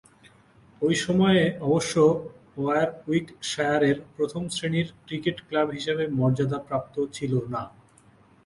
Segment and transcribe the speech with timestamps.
[0.81, 1.93] ঐ সময়ে অবশ্য
[2.57, 7.63] ওয়ারউইকশায়ারের প্রথম-শ্রেণীর ক্রিকেট ক্লাব হিসেবে মর্যাদাপ্রাপ্ত ছিল না।